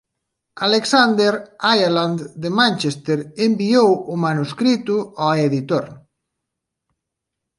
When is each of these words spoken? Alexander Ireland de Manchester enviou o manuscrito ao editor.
Alexander 0.67 1.33
Ireland 1.79 2.19
de 2.43 2.49
Manchester 2.59 3.19
enviou 3.47 3.89
o 4.13 4.15
manuscrito 4.25 4.95
ao 5.23 5.33
editor. 5.47 5.85